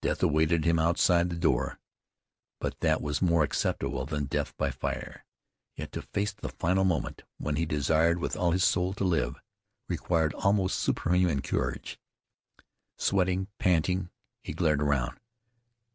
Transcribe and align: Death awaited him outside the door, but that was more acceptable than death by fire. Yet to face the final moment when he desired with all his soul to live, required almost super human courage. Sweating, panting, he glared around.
Death 0.00 0.22
awaited 0.22 0.64
him 0.64 0.78
outside 0.78 1.28
the 1.28 1.36
door, 1.36 1.78
but 2.60 2.80
that 2.80 3.02
was 3.02 3.20
more 3.20 3.44
acceptable 3.44 4.06
than 4.06 4.24
death 4.24 4.56
by 4.56 4.70
fire. 4.70 5.26
Yet 5.74 5.92
to 5.92 6.00
face 6.00 6.32
the 6.32 6.48
final 6.48 6.82
moment 6.84 7.24
when 7.36 7.56
he 7.56 7.66
desired 7.66 8.18
with 8.18 8.38
all 8.38 8.52
his 8.52 8.64
soul 8.64 8.94
to 8.94 9.04
live, 9.04 9.36
required 9.86 10.32
almost 10.32 10.80
super 10.80 11.12
human 11.12 11.42
courage. 11.42 12.00
Sweating, 12.96 13.48
panting, 13.58 14.08
he 14.42 14.54
glared 14.54 14.80
around. 14.80 15.18